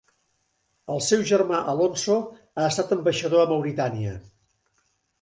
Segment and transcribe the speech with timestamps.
[0.93, 2.17] El seu germà Alonso
[2.57, 4.21] ha estat ambaixador a Mauritània.